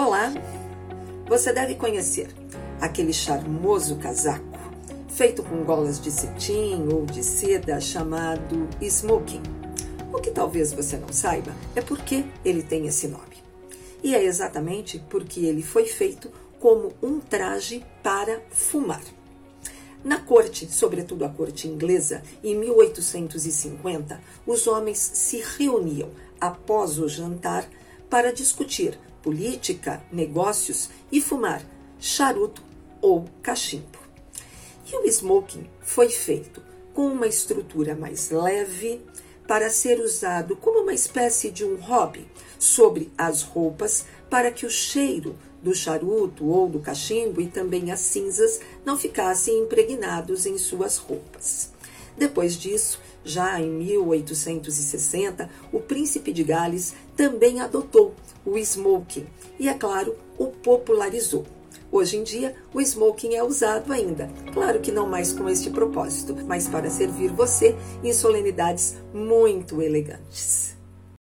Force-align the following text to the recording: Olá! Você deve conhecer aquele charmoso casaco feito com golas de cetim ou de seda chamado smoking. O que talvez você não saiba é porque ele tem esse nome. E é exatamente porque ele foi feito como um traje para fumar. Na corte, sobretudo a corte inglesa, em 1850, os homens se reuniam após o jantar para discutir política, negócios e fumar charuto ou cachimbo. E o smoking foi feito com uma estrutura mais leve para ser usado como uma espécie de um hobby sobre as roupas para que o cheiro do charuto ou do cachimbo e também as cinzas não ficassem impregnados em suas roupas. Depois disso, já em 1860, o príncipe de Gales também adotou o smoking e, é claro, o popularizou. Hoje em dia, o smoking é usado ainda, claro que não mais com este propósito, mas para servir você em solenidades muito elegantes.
Olá! 0.00 0.32
Você 1.26 1.52
deve 1.52 1.74
conhecer 1.74 2.28
aquele 2.80 3.12
charmoso 3.12 3.96
casaco 3.96 4.46
feito 5.08 5.42
com 5.42 5.64
golas 5.64 6.00
de 6.00 6.12
cetim 6.12 6.86
ou 6.92 7.04
de 7.04 7.24
seda 7.24 7.80
chamado 7.80 8.68
smoking. 8.80 9.42
O 10.12 10.20
que 10.20 10.30
talvez 10.30 10.72
você 10.72 10.96
não 10.96 11.12
saiba 11.12 11.52
é 11.74 11.80
porque 11.80 12.24
ele 12.44 12.62
tem 12.62 12.86
esse 12.86 13.08
nome. 13.08 13.42
E 14.00 14.14
é 14.14 14.22
exatamente 14.22 15.02
porque 15.10 15.40
ele 15.40 15.64
foi 15.64 15.86
feito 15.86 16.30
como 16.60 16.92
um 17.02 17.18
traje 17.18 17.84
para 18.00 18.40
fumar. 18.50 19.02
Na 20.04 20.20
corte, 20.20 20.72
sobretudo 20.72 21.24
a 21.24 21.28
corte 21.28 21.66
inglesa, 21.66 22.22
em 22.44 22.54
1850, 22.56 24.20
os 24.46 24.68
homens 24.68 24.98
se 24.98 25.42
reuniam 25.58 26.10
após 26.40 27.00
o 27.00 27.08
jantar 27.08 27.68
para 28.08 28.32
discutir 28.32 28.98
política, 29.22 30.02
negócios 30.10 30.88
e 31.10 31.20
fumar 31.20 31.62
charuto 31.98 32.62
ou 33.00 33.26
cachimbo. 33.42 33.98
E 34.90 34.96
o 34.96 35.04
smoking 35.06 35.68
foi 35.80 36.08
feito 36.08 36.62
com 36.94 37.06
uma 37.06 37.26
estrutura 37.26 37.94
mais 37.94 38.30
leve 38.30 39.00
para 39.46 39.70
ser 39.70 40.00
usado 40.00 40.56
como 40.56 40.80
uma 40.80 40.92
espécie 40.92 41.50
de 41.50 41.64
um 41.64 41.76
hobby 41.76 42.26
sobre 42.58 43.10
as 43.16 43.42
roupas 43.42 44.04
para 44.28 44.50
que 44.50 44.66
o 44.66 44.70
cheiro 44.70 45.36
do 45.62 45.74
charuto 45.74 46.46
ou 46.46 46.68
do 46.68 46.80
cachimbo 46.80 47.40
e 47.40 47.48
também 47.48 47.90
as 47.90 48.00
cinzas 48.00 48.60
não 48.84 48.96
ficassem 48.96 49.58
impregnados 49.60 50.46
em 50.46 50.56
suas 50.58 50.96
roupas. 50.96 51.70
Depois 52.18 52.54
disso, 52.54 53.00
já 53.24 53.60
em 53.60 53.70
1860, 53.70 55.48
o 55.72 55.78
príncipe 55.78 56.32
de 56.32 56.42
Gales 56.42 56.94
também 57.16 57.60
adotou 57.60 58.14
o 58.44 58.58
smoking 58.58 59.26
e, 59.58 59.68
é 59.68 59.74
claro, 59.74 60.16
o 60.36 60.48
popularizou. 60.48 61.46
Hoje 61.90 62.18
em 62.18 62.22
dia, 62.22 62.54
o 62.74 62.80
smoking 62.80 63.34
é 63.34 63.42
usado 63.42 63.92
ainda, 63.92 64.28
claro 64.52 64.80
que 64.80 64.92
não 64.92 65.06
mais 65.06 65.32
com 65.32 65.48
este 65.48 65.70
propósito, 65.70 66.36
mas 66.46 66.68
para 66.68 66.90
servir 66.90 67.32
você 67.32 67.74
em 68.04 68.12
solenidades 68.12 68.94
muito 69.14 69.80
elegantes. 69.80 70.57